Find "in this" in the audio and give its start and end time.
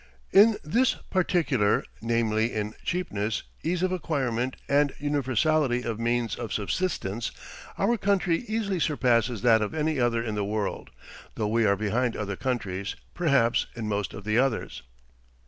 0.31-0.95